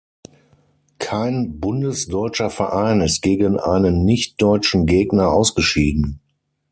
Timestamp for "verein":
2.49-3.01